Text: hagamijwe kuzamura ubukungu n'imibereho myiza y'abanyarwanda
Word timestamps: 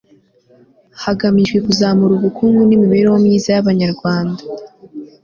hagamijwe 1.03 1.57
kuzamura 1.65 2.13
ubukungu 2.15 2.61
n'imibereho 2.65 3.17
myiza 3.25 3.47
y'abanyarwanda 3.55 4.41